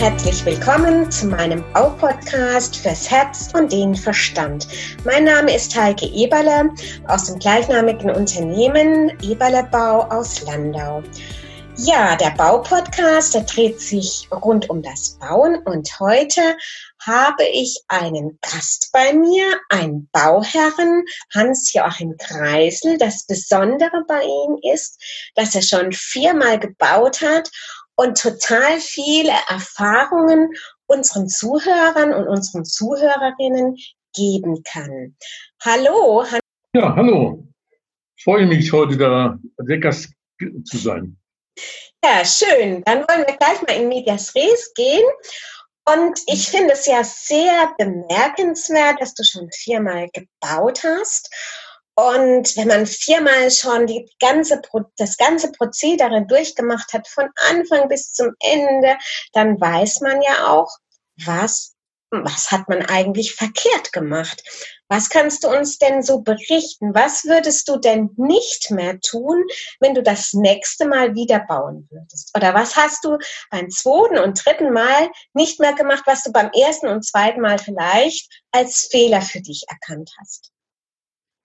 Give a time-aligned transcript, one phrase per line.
[0.00, 4.66] Herzlich willkommen zu meinem Baupodcast fürs Herz und den Verstand.
[5.04, 6.70] Mein Name ist Heike Eberle
[7.06, 11.02] aus dem gleichnamigen Unternehmen Eberle Bau aus Landau.
[11.76, 16.56] Ja, der Baupodcast, der dreht sich rund um das Bauen und heute
[17.02, 21.04] habe ich einen Gast bei mir, einen Bauherren,
[21.34, 22.96] Hans-Joachim Kreisel.
[22.98, 24.98] Das Besondere bei ihm ist,
[25.34, 27.50] dass er schon viermal gebaut hat
[27.96, 30.52] und total viele Erfahrungen
[30.86, 33.76] unseren Zuhörern und unseren Zuhörerinnen
[34.14, 35.16] geben kann.
[35.62, 36.24] Hallo.
[36.74, 37.46] Ja, hallo.
[38.16, 39.38] Ich freue mich, heute da
[39.78, 40.12] Gast
[40.64, 41.16] zu sein.
[42.04, 42.82] Ja, schön.
[42.84, 45.04] Dann wollen wir gleich mal in Medias Res gehen.
[45.86, 51.30] Und ich finde es ja sehr bemerkenswert, dass du schon viermal gebaut hast.
[51.96, 54.62] Und wenn man viermal schon die ganze,
[54.96, 58.96] das ganze Prozedere durchgemacht hat, von Anfang bis zum Ende,
[59.32, 60.70] dann weiß man ja auch,
[61.24, 61.74] was,
[62.10, 64.42] was hat man eigentlich verkehrt gemacht.
[64.88, 66.94] Was kannst du uns denn so berichten?
[66.94, 69.44] Was würdest du denn nicht mehr tun,
[69.78, 72.36] wenn du das nächste Mal wieder bauen würdest?
[72.36, 73.18] Oder was hast du
[73.50, 77.58] beim zweiten und dritten Mal nicht mehr gemacht, was du beim ersten und zweiten Mal
[77.58, 80.50] vielleicht als Fehler für dich erkannt hast?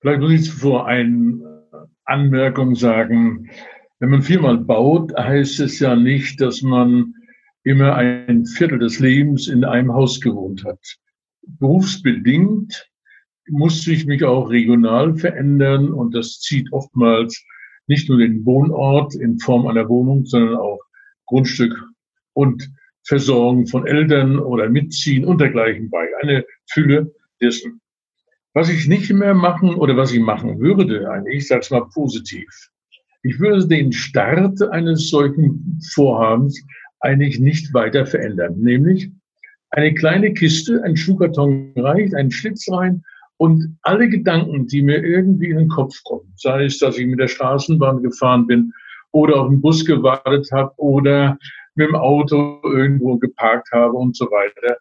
[0.06, 1.64] Vielleicht muss ich zuvor eine
[2.04, 3.50] Anmerkung sagen.
[3.98, 7.16] Wenn man viermal baut, heißt es ja nicht, dass man
[7.64, 10.80] immer ein Viertel des Lebens in einem Haus gewohnt hat.
[11.48, 12.88] Berufsbedingt
[13.50, 17.44] musste ich mich auch regional verändern und das zieht oftmals
[17.88, 20.82] nicht nur den Wohnort in Form einer Wohnung, sondern auch
[21.26, 21.84] Grundstück
[22.34, 22.70] und
[23.08, 26.08] Versorgung von Eltern oder Mitziehen und dergleichen bei.
[26.22, 27.82] Eine Fülle dessen.
[28.56, 31.90] Was ich nicht mehr machen oder was ich machen würde, eigentlich, ich sage es mal
[31.94, 32.48] positiv.
[33.22, 36.66] Ich würde den Start eines solchen Vorhabens
[37.02, 38.56] eigentlich nicht weiter verändern.
[38.58, 39.12] Nämlich
[39.72, 43.04] eine kleine Kiste, ein Schuhkarton reicht, ein Schlitz rein
[43.36, 47.20] und alle Gedanken, die mir irgendwie in den Kopf kommen, sei es, dass ich mit
[47.20, 48.72] der Straßenbahn gefahren bin
[49.12, 51.38] oder auf den Bus gewartet habe oder
[51.76, 54.78] mit dem Auto irgendwo geparkt habe und so weiter,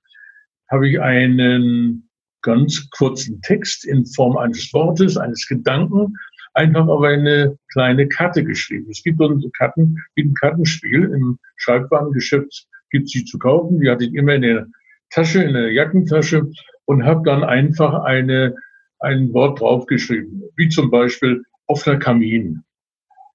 [0.71, 2.04] habe ich einen
[2.45, 6.15] ganz kurzen Text in Form eines Wortes, eines Gedanken,
[6.53, 8.87] einfach auf eine kleine Karte geschrieben.
[8.91, 13.81] Es gibt so Karten, wie ein Kartenspiel im Schreibwarengeschäft gibt sie zu kaufen.
[13.81, 14.67] Die hatte ich immer in der
[15.11, 16.49] Tasche, in der Jackentasche
[16.85, 18.55] und habe dann einfach eine,
[19.01, 22.63] ein Wort draufgeschrieben, wie zum Beispiel offener Kamin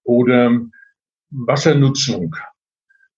[0.04, 0.62] oder
[1.32, 2.36] Wassernutzung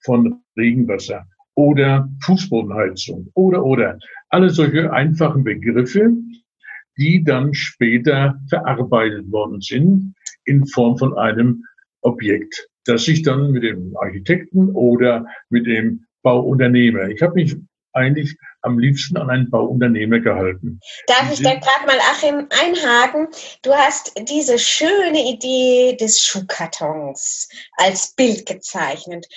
[0.04, 3.98] von Regenwasser oder Fußbodenheizung oder oder
[4.30, 6.12] alle solche einfachen Begriffe,
[6.98, 10.14] die dann später verarbeitet worden sind
[10.46, 11.64] in Form von einem
[12.02, 17.56] Objekt, das sich dann mit dem Architekten oder mit dem Bauunternehmer, ich habe mich
[17.94, 20.80] eigentlich am liebsten an einen Bauunternehmer gehalten.
[21.08, 23.28] Darf ich da gerade mal, Achim, einhaken?
[23.64, 29.28] Du hast diese schöne Idee des Schuhkartons als Bild gezeichnet.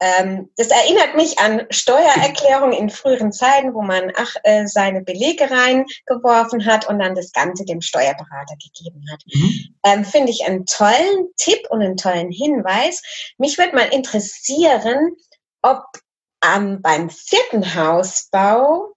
[0.00, 5.50] Ähm, das erinnert mich an Steuererklärungen in früheren Zeiten, wo man ach, äh, seine Belege
[5.50, 9.22] reingeworfen hat und dann das Ganze dem Steuerberater gegeben hat.
[9.26, 9.74] Mhm.
[9.84, 13.02] Ähm, Finde ich einen tollen Tipp und einen tollen Hinweis.
[13.38, 15.16] Mich würde mal interessieren,
[15.62, 15.82] ob
[16.44, 18.94] ähm, beim vierten Hausbau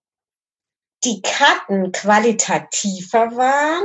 [1.04, 3.84] die Karten qualitativer waren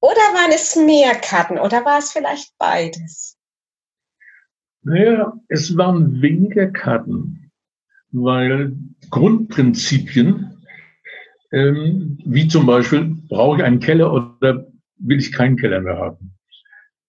[0.00, 3.37] oder waren es mehr Karten oder war es vielleicht beides?
[4.82, 7.50] Naja, es waren weniger Karten,
[8.10, 8.76] weil
[9.10, 10.50] Grundprinzipien,
[11.52, 14.66] ähm, wie zum Beispiel, brauche ich einen Keller oder
[14.98, 16.34] will ich keinen Keller mehr haben?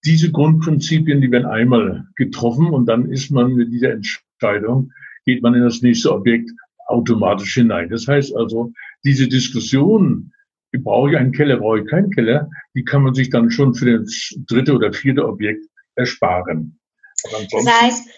[0.04, 4.92] Diese Grundprinzipien, die werden einmal getroffen und dann ist man mit dieser Entscheidung
[5.26, 6.50] geht man in das nächste Objekt
[6.86, 7.90] automatisch hinein.
[7.90, 8.72] Das heißt also,
[9.04, 10.32] diese Diskussion,
[10.72, 13.98] brauche ich einen Keller, brauche ich keinen Keller, die kann man sich dann schon für
[13.98, 16.79] das dritte oder vierte Objekt ersparen.
[17.22, 18.08] Das heißt,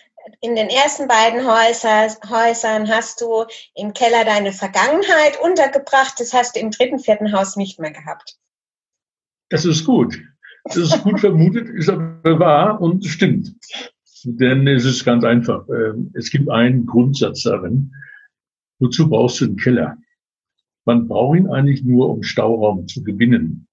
[0.40, 3.44] in den ersten beiden Häuser, Häusern hast du
[3.74, 8.36] im Keller deine Vergangenheit untergebracht, das hast du im dritten, vierten Haus nicht mehr gehabt.
[9.48, 10.18] Das ist gut.
[10.64, 13.54] Das ist gut vermutet, ist aber wahr und stimmt.
[14.24, 15.68] Denn es ist ganz einfach.
[15.68, 17.92] Ähm, es gibt einen Grundsatz darin.
[18.78, 19.96] Wozu brauchst du einen Keller?
[20.84, 23.66] Man braucht ihn eigentlich nur, um Stauraum zu gewinnen.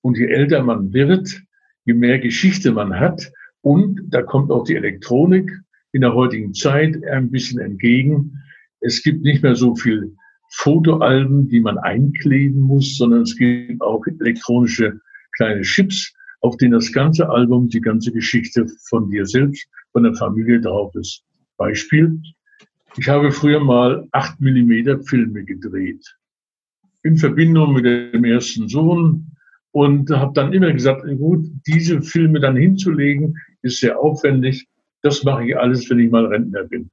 [0.00, 1.42] Und je älter man wird,
[1.84, 3.32] je mehr Geschichte man hat,
[3.62, 5.50] und da kommt auch die Elektronik
[5.92, 8.40] in der heutigen Zeit ein bisschen entgegen.
[8.80, 10.14] Es gibt nicht mehr so viel
[10.50, 15.00] Fotoalben, die man einkleben muss, sondern es gibt auch elektronische
[15.36, 20.14] kleine Chips, auf denen das ganze Album, die ganze Geschichte von dir selbst, von der
[20.14, 21.22] Familie drauf ist.
[21.56, 22.20] Beispiel,
[22.96, 26.16] Ich habe früher mal 8 Millimeter Filme gedreht.
[27.02, 29.32] In Verbindung mit dem ersten Sohn
[29.72, 34.66] und habe dann immer gesagt, gut, diese Filme dann hinzulegen, ist sehr aufwendig.
[35.02, 36.90] Das mache ich alles, wenn ich mal Rentner bin.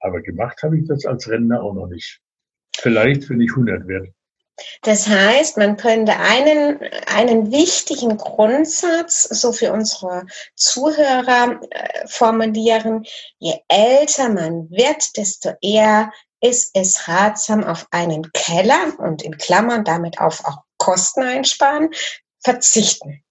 [0.00, 2.20] Aber gemacht habe ich das als Rentner auch noch nicht.
[2.76, 4.12] Vielleicht, wenn ich 100 werde.
[4.82, 10.24] Das heißt, man könnte einen, einen wichtigen Grundsatz so für unsere
[10.54, 13.04] Zuhörer äh, formulieren.
[13.38, 16.10] Je älter man wird, desto eher
[16.40, 21.90] ist es ratsam, auf einen Keller und in Klammern damit auf auch Kosten einsparen,
[22.42, 23.22] verzichten.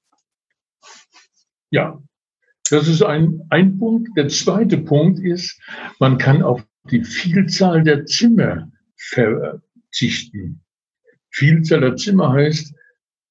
[1.72, 2.02] Ja,
[2.70, 4.10] das ist ein, ein Punkt.
[4.18, 5.60] Der zweite Punkt ist,
[6.00, 10.64] man kann auf die Vielzahl der Zimmer verzichten.
[11.32, 12.74] Vielzahl der Zimmer heißt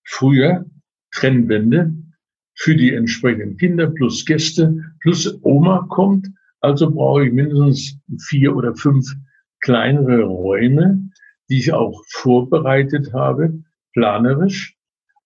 [0.05, 0.65] früher
[1.13, 1.95] Trennwände
[2.55, 6.29] für die entsprechenden Kinder plus Gäste plus Oma kommt.
[6.61, 9.07] Also brauche ich mindestens vier oder fünf
[9.61, 11.11] kleinere Räume,
[11.49, 13.53] die ich auch vorbereitet habe,
[13.94, 14.76] planerisch.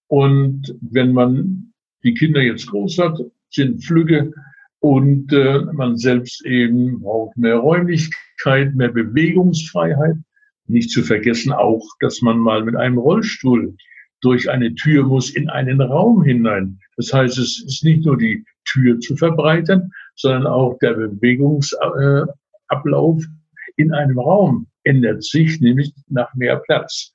[0.07, 1.73] Und wenn man
[2.05, 3.19] die Kinder jetzt groß hat,
[3.51, 4.33] sind Flügge
[4.81, 10.17] und äh, man selbst eben braucht mehr Räumlichkeit, mehr Bewegungsfreiheit.
[10.67, 13.75] Nicht zu vergessen auch, dass man mal mit einem Rollstuhl
[14.21, 16.79] durch eine Tür muss in einen Raum hinein.
[16.97, 23.25] Das heißt, es ist nicht nur die Tür zu verbreitern, sondern auch der Bewegungsablauf
[23.77, 27.13] in einem Raum ändert sich, nämlich nach mehr Platz.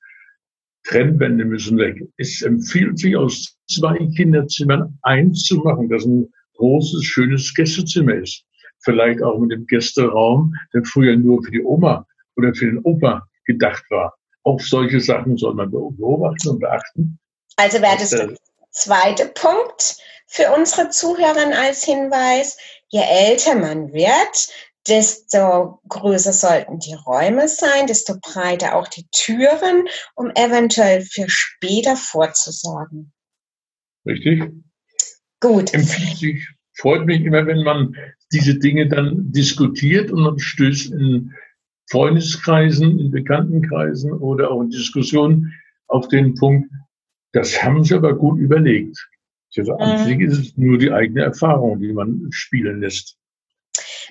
[0.84, 2.02] Trennwände müssen weg.
[2.16, 8.44] Es empfiehlt sich, aus zwei Kinderzimmern eins zu machen, das ein großes, schönes Gästezimmer ist.
[8.80, 13.26] Vielleicht auch mit dem Gästeraum, der früher nur für die Oma oder für den Opa
[13.46, 14.14] gedacht war.
[14.42, 17.18] Auch solche Sachen soll man beobachten und beachten.
[17.56, 18.34] Also wäre das der
[18.70, 19.96] zweite Punkt
[20.26, 22.58] für unsere Zuhörer als Hinweis.
[22.88, 24.48] Je älter man wird,
[24.86, 31.96] desto größer sollten die Räume sein, desto breiter auch die Türen, um eventuell für später
[31.96, 33.12] vorzusorgen.
[34.06, 34.42] Richtig.
[35.40, 35.72] Gut.
[35.74, 37.96] Empfiehlt sich, freut mich immer, wenn man
[38.32, 41.32] diese Dinge dann diskutiert und man stößt in
[41.90, 45.52] Freundeskreisen, in Bekanntenkreisen oder auch in Diskussionen
[45.86, 46.70] auf den Punkt,
[47.32, 48.96] das haben sie aber gut überlegt.
[49.56, 53.16] Also an sich ist es nur die eigene Erfahrung, die man spielen lässt.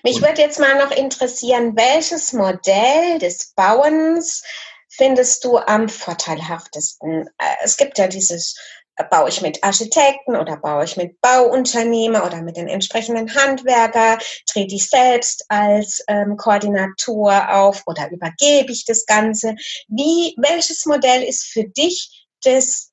[0.05, 4.43] Mich würde jetzt mal noch interessieren, welches Modell des Bauens
[4.89, 7.27] findest du am vorteilhaftesten?
[7.37, 8.57] Äh, es gibt ja dieses,
[8.97, 14.19] äh, baue ich mit Architekten oder baue ich mit Bauunternehmer oder mit den entsprechenden Handwerker,
[14.45, 19.55] trete ich selbst als ähm, Koordinator auf oder übergebe ich das Ganze?
[19.87, 22.91] Wie, welches Modell ist für dich das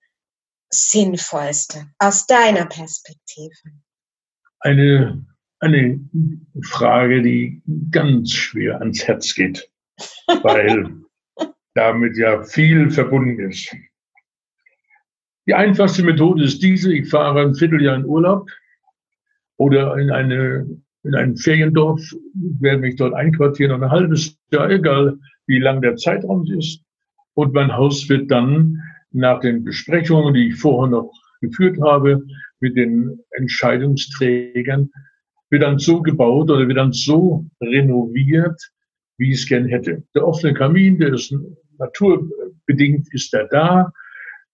[0.73, 3.57] Sinnvollste aus deiner Perspektive?
[4.61, 5.27] Eine
[5.61, 6.01] eine
[6.63, 9.71] Frage, die ganz schwer ans Herz geht,
[10.43, 10.91] weil
[11.75, 13.75] damit ja viel verbunden ist.
[15.47, 18.51] Die einfachste Methode ist diese, ich fahre ein Vierteljahr in Urlaub
[19.57, 20.67] oder in, eine,
[21.03, 22.01] in ein Feriendorf,
[22.61, 26.83] werde mich dort einquartieren, ein halbes Jahr, egal wie lang der Zeitraum ist.
[27.35, 28.79] Und mein Haus wird dann
[29.13, 32.25] nach den Besprechungen, die ich vorher noch geführt habe,
[32.61, 34.91] mit den Entscheidungsträgern
[35.51, 38.71] wird dann so gebaut oder wird dann so renoviert,
[39.19, 40.03] wie ich es gern hätte.
[40.15, 41.35] Der offene Kamin, der ist
[41.79, 43.93] naturbedingt, ist er da.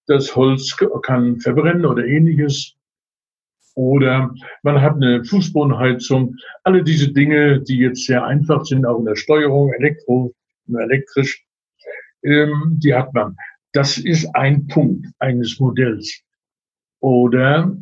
[0.06, 2.74] Das Holz kann verbrennen oder ähnliches.
[3.74, 6.34] Oder man hat eine Fußbodenheizung.
[6.64, 10.34] Alle diese Dinge, die jetzt sehr einfach sind, auch in der Steuerung, elektro,
[10.66, 11.44] elektrisch,
[12.22, 13.36] ähm, die hat man.
[13.72, 16.22] Das ist ein Punkt eines Modells.
[17.00, 17.76] Oder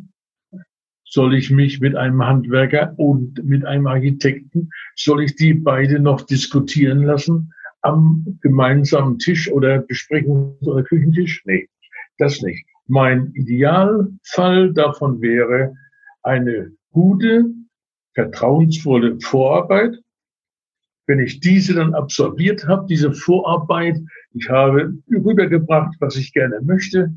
[1.15, 6.21] soll ich mich mit einem Handwerker und mit einem Architekten, soll ich die beide noch
[6.21, 7.53] diskutieren lassen
[7.83, 11.41] am gemeinsamen Tisch oder Besprechungs- oder Küchentisch?
[11.45, 11.69] Nee,
[12.17, 12.67] das nicht.
[12.87, 15.73] Mein Idealfall davon wäre
[16.21, 17.45] eine gute,
[18.13, 19.95] vertrauensvolle Vorarbeit.
[21.07, 24.01] Wenn ich diese dann absolviert habe, diese Vorarbeit,
[24.33, 27.13] ich habe rübergebracht, was ich gerne möchte,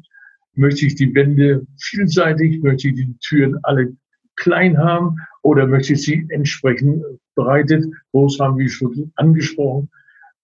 [0.59, 3.97] Möchte ich die Wände vielseitig, möchte ich die Türen alle
[4.37, 7.03] klein haben oder möchte ich sie entsprechend
[7.35, 9.89] bereitet, groß haben, wie schon angesprochen.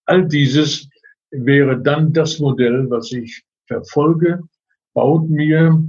[0.05, 0.89] All dieses
[1.31, 4.41] wäre dann das Modell, was ich verfolge,
[4.93, 5.83] baut mir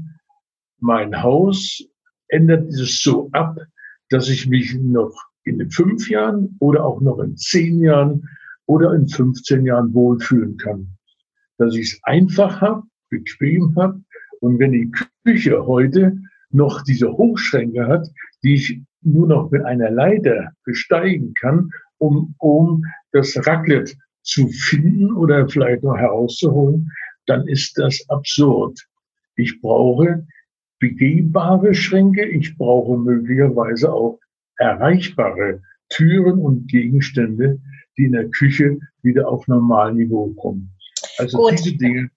[0.81, 1.83] mein Haus,
[2.29, 3.59] ändert es so ab,
[4.11, 5.15] dass ich mich noch
[5.45, 8.29] in fünf Jahren oder auch noch in zehn Jahren
[8.67, 10.89] oder in 15 Jahren wohlfühlen kann.
[11.59, 14.03] Dass ich es einfach habe, bequem habe,
[14.41, 14.91] und wenn die
[15.25, 16.17] Küche heute
[16.51, 18.09] noch diese Hochschränke hat,
[18.43, 25.13] die ich nur noch mit einer Leiter besteigen kann um, um das Raclette zu finden
[25.15, 26.91] oder vielleicht noch herauszuholen,
[27.27, 28.79] dann ist das absurd.
[29.37, 30.27] Ich brauche
[30.79, 34.19] begehbare Schränke, ich brauche möglicherweise auch
[34.59, 37.61] erreichbare Türen und Gegenstände,
[37.97, 40.71] die in der Küche wieder auf Normalniveau kommen.
[41.19, 41.53] Also Gut.
[41.53, 42.11] diese Dinge.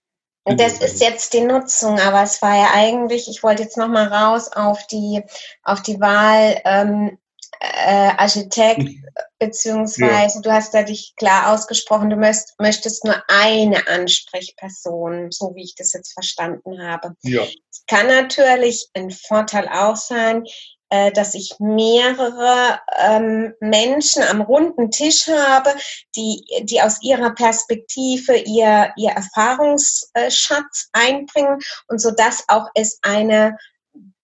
[0.45, 4.07] Das ist jetzt die Nutzung, aber es war ja eigentlich, ich wollte jetzt noch mal
[4.07, 5.21] raus auf die,
[5.63, 7.17] auf die Wahl ähm,
[7.59, 8.89] äh, Architekt,
[9.37, 10.41] beziehungsweise ja.
[10.41, 15.75] du hast da dich klar ausgesprochen, du möchtest, möchtest nur eine Ansprechperson, so wie ich
[15.75, 17.15] das jetzt verstanden habe.
[17.21, 17.43] Ja.
[17.43, 20.45] Es kann natürlich ein Vorteil auch sein,
[20.89, 25.73] äh, dass ich mehrere ähm, Menschen am runden Tisch habe,
[26.15, 33.57] die, die aus ihrer Perspektive ihr, ihr Erfahrungsschatz einbringen und so dass auch es eine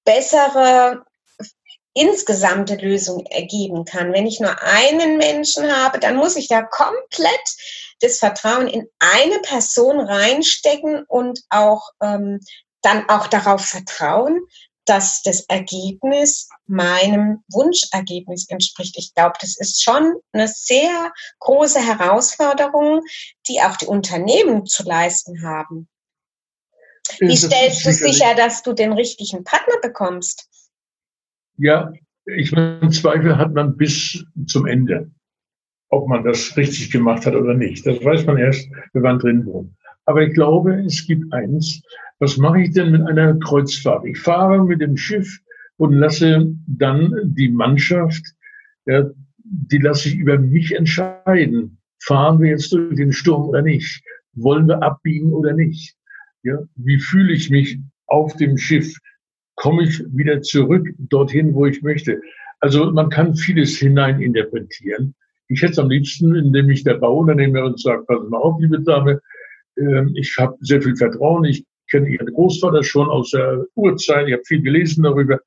[0.03, 1.05] bessere
[1.93, 4.12] insgesamte Lösung ergeben kann.
[4.12, 7.55] Wenn ich nur einen Menschen habe, dann muss ich da komplett
[8.01, 12.41] das Vertrauen in eine Person reinstecken und auch ähm,
[12.81, 14.41] dann auch darauf vertrauen,
[14.86, 18.96] dass das Ergebnis meinem Wunschergebnis entspricht.
[18.98, 23.01] Ich glaube, das ist schon eine sehr große Herausforderung,
[23.48, 25.88] die auch die Unternehmen zu leisten haben.
[27.20, 30.50] Wie stellst du sicher, dass du den richtigen Partner bekommst?
[31.58, 31.92] Ja,
[32.25, 35.12] ich meine, Zweifel hat man bis zum Ende,
[35.89, 37.86] ob man das richtig gemacht hat oder nicht.
[37.86, 39.75] Das weiß man erst, wenn man drin wohnt.
[40.06, 41.82] Aber ich glaube, es gibt eins.
[42.20, 44.06] Was mache ich denn mit einer Kreuzfahrt?
[44.06, 45.40] Ich fahre mit dem Schiff
[45.78, 48.24] und lasse dann die Mannschaft,
[48.86, 51.78] ja, die lasse ich über mich entscheiden.
[52.00, 54.04] Fahren wir jetzt durch den Sturm oder nicht?
[54.34, 55.96] Wollen wir abbiegen oder nicht?
[56.44, 58.96] Ja, wie fühle ich mich auf dem Schiff?
[59.56, 62.22] komme ich wieder zurück dorthin, wo ich möchte.
[62.60, 65.16] Also man kann vieles hineininterpretieren.
[65.48, 68.82] Ich hätte es am liebsten, indem ich der Bauunternehmer und sagt, pass mal auf, liebe
[68.82, 69.22] Dame,
[70.13, 74.44] ich habe sehr viel Vertrauen, ich kenne Ihren Großvater schon aus der Urzeit, ich habe
[74.46, 75.39] viel gelesen darüber.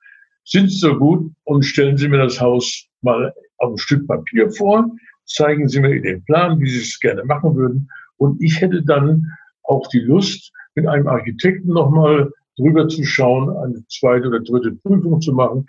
[0.44, 4.50] Sind Sie so gut und stellen Sie mir das Haus mal auf ein Stück Papier
[4.50, 4.90] vor,
[5.26, 7.88] zeigen Sie mir den Plan, wie Sie es gerne machen würden.
[8.16, 9.26] Und ich hätte dann
[9.64, 15.20] auch die Lust, mit einem Architekten nochmal drüber zu schauen, eine zweite oder dritte Prüfung
[15.20, 15.66] zu machen.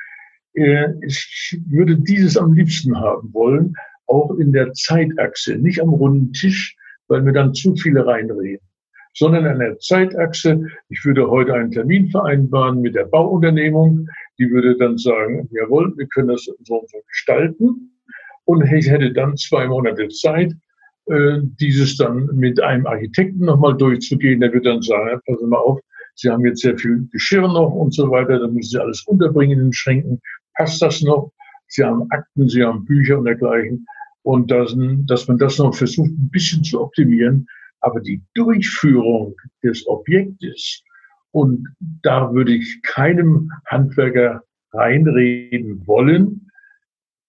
[0.53, 3.73] Äh, ich würde dieses am liebsten haben wollen,
[4.07, 6.75] auch in der Zeitachse, nicht am runden Tisch,
[7.09, 8.65] weil mir dann zu viele reinreden,
[9.13, 10.65] sondern an der Zeitachse.
[10.89, 14.07] Ich würde heute einen Termin vereinbaren mit der Bauunternehmung.
[14.37, 17.91] Die würde dann sagen, jawohl, wir können das so und so gestalten.
[18.45, 20.53] Und ich hätte dann zwei Monate Zeit,
[21.07, 24.39] äh, dieses dann mit einem Architekten nochmal durchzugehen.
[24.39, 25.79] Der wird dann sagen, pass mal auf,
[26.15, 29.59] Sie haben jetzt sehr viel Geschirr noch und so weiter, da müssen Sie alles unterbringen
[29.59, 30.19] in den Schränken.
[30.55, 31.31] Passt das noch?
[31.67, 33.85] Sie haben Akten, Sie haben Bücher und dergleichen.
[34.23, 37.47] Und das, dass man das noch versucht, ein bisschen zu optimieren.
[37.81, 40.83] Aber die Durchführung des Objektes,
[41.31, 46.51] und da würde ich keinem Handwerker reinreden wollen,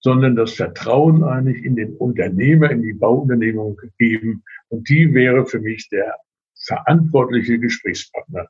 [0.00, 4.42] sondern das Vertrauen eigentlich in den Unternehmer, in die Bauunternehmung geben.
[4.68, 6.16] Und die wäre für mich der
[6.54, 8.48] verantwortliche Gesprächspartner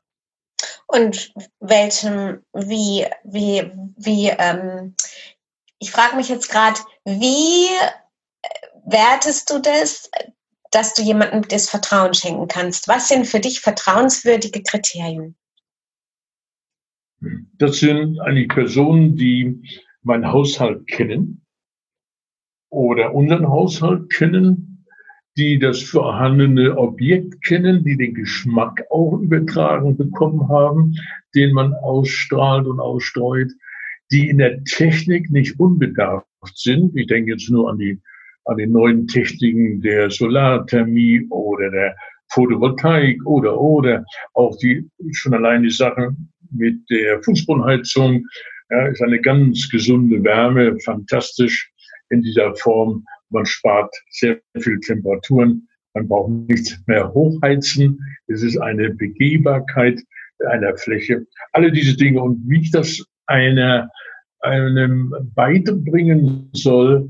[0.91, 4.95] und welchem, wie, wie, wie, ähm,
[5.79, 7.67] ich frage mich jetzt gerade, wie
[8.85, 10.09] wertest du das,
[10.71, 12.87] dass du jemandem das Vertrauen schenken kannst?
[12.87, 15.35] Was sind für dich vertrauenswürdige Kriterien?
[17.57, 19.61] Das sind eigentlich Personen, die
[20.01, 21.45] meinen Haushalt kennen
[22.69, 24.71] oder unseren Haushalt kennen
[25.37, 30.93] die das vorhandene Objekt kennen, die den Geschmack auch übertragen bekommen haben,
[31.35, 33.51] den man ausstrahlt und ausstreut,
[34.11, 36.95] die in der Technik nicht unbedarft sind.
[36.97, 38.01] Ich denke jetzt nur an die,
[38.45, 41.95] an die neuen Techniken der Solarthermie oder der
[42.29, 46.15] Photovoltaik oder, oder auch die, schon allein die Sache
[46.51, 48.25] mit der Fußbodenheizung,
[48.69, 51.71] ja, ist eine ganz gesunde Wärme, fantastisch
[52.09, 53.05] in dieser Form.
[53.29, 60.01] Man spart sehr viel Temperaturen, man braucht nichts mehr hochheizen, es ist eine Begehbarkeit
[60.49, 61.25] einer Fläche.
[61.51, 63.89] Alle diese Dinge und wie ich das einer,
[64.39, 67.09] einem beibringen soll,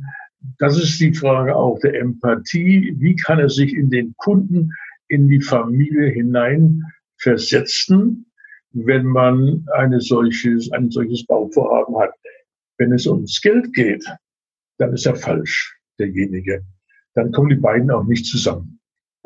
[0.58, 2.96] das ist die Frage auch der Empathie.
[2.98, 4.72] Wie kann er sich in den Kunden,
[5.08, 6.84] in die Familie hinein
[7.18, 8.26] versetzen,
[8.72, 12.14] wenn man eine solches, ein solches Bauvorhaben hat?
[12.78, 14.06] Wenn es ums Geld geht,
[14.78, 16.64] dann ist er falsch derjenige,
[17.14, 18.80] dann kommen die beiden auch nicht zusammen.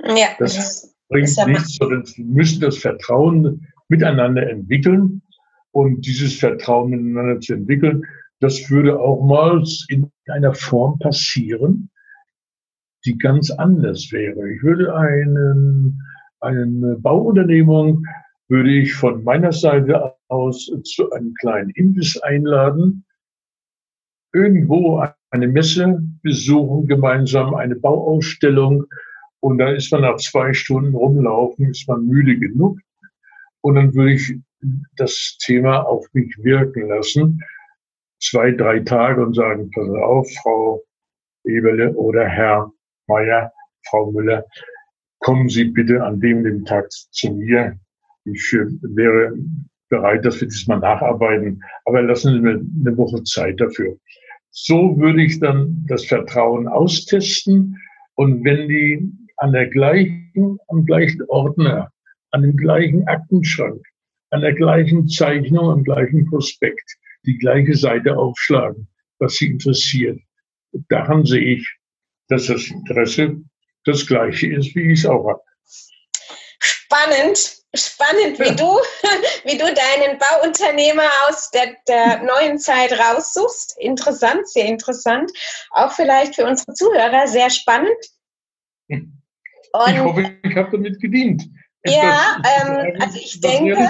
[0.04, 5.22] Ja, das, das bringt ja nichts, sondern sie müssen das Vertrauen miteinander entwickeln.
[5.72, 8.04] Und dieses Vertrauen miteinander zu entwickeln,
[8.40, 11.90] das würde auch mal in einer Form passieren,
[13.06, 14.52] die ganz anders wäre.
[14.52, 16.02] Ich würde einen,
[16.40, 18.04] eine Bauunternehmung
[18.48, 23.06] würde ich von meiner Seite aus zu einem kleinen Imbiss einladen,
[24.34, 28.86] irgendwo eine Messe besuchen, gemeinsam eine Bauausstellung
[29.40, 32.80] und dann ist man nach zwei Stunden rumlaufen, ist man müde genug
[33.62, 34.40] und dann würde ich
[34.96, 37.42] das Thema auf mich wirken lassen,
[38.30, 40.84] zwei, drei Tage und sagen, pass auf, Frau
[41.46, 42.72] Eberle oder Herr
[43.08, 43.52] Meier,
[43.90, 44.44] Frau Müller,
[45.20, 47.78] kommen Sie bitte an dem, dem Tag zu mir.
[48.26, 49.34] Ich äh, wäre
[49.90, 53.98] bereit, dass wir diesmal nacharbeiten, aber lassen Sie mir eine Woche Zeit dafür.
[54.50, 57.78] So würde ich dann das Vertrauen austesten
[58.16, 61.92] und wenn die an der gleichen, am gleichen Ordner,
[62.32, 63.82] an dem gleichen Aktenschrank,
[64.32, 68.88] an der gleichen Zeichnung, am gleichen Prospekt die gleiche Seite aufschlagen,
[69.20, 70.20] was sie interessiert.
[70.90, 71.78] Daran sehe ich,
[72.28, 73.38] dass das Interesse
[73.86, 75.42] das gleiche ist, wie ich es auch habe.
[76.60, 78.80] Spannend, spannend, wie du,
[79.46, 83.78] wie du deinen Bauunternehmer aus der, der neuen Zeit raussuchst.
[83.80, 85.32] Interessant, sehr interessant.
[85.72, 87.98] Auch vielleicht für unsere Zuhörer sehr spannend.
[88.88, 91.44] Und ich hoffe, ich habe damit gedient.
[91.86, 93.90] Ja, ähm, also ich denke,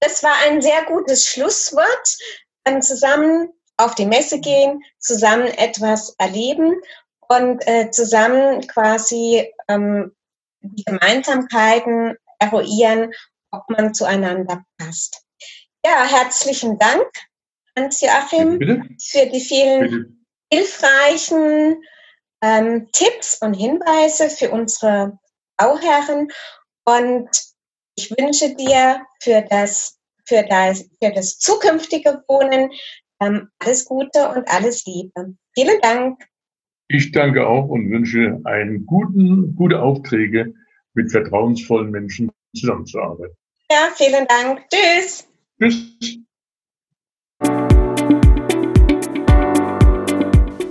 [0.00, 2.16] das war ein sehr gutes Schlusswort.
[2.64, 6.80] Dann zusammen auf die Messe gehen, zusammen etwas erleben
[7.28, 10.14] und äh, zusammen quasi ähm,
[10.60, 13.12] die Gemeinsamkeiten eruieren,
[13.50, 15.22] ob man zueinander passt.
[15.84, 17.06] Ja, herzlichen Dank,
[17.76, 20.06] Hans-Joachim, für die vielen Bitte.
[20.50, 21.82] hilfreichen
[22.42, 25.18] ähm, Tipps und Hinweise für unsere
[25.56, 26.30] Bauherren.
[26.84, 27.28] Und
[27.96, 29.93] ich wünsche dir für das,
[30.26, 32.70] für das, für das zukünftige Wohnen
[33.20, 35.34] ähm, alles Gute und alles Liebe.
[35.54, 36.22] Vielen Dank.
[36.88, 40.52] Ich danke auch und wünsche einen guten, gute Aufträge
[40.94, 43.36] mit vertrauensvollen Menschen zusammenzuarbeiten.
[43.70, 44.62] Ja, vielen Dank.
[44.70, 45.26] Tschüss.
[45.60, 46.18] Tschüss.